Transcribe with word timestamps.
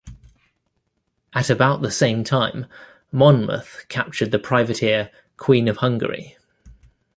At 1.31 1.51
about 1.51 1.83
the 1.83 1.91
same 1.91 2.23
time 2.23 2.65
"Monmouth" 3.11 3.85
captured 3.87 4.31
the 4.31 4.39
privateer 4.39 5.11
"Queen 5.37 5.67
of 5.67 5.77
Hungary". 5.77 6.39